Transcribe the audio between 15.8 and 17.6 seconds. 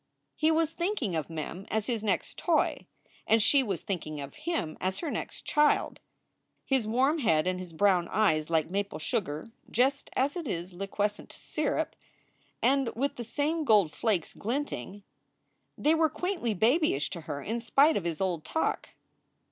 were quaintly babyish to her in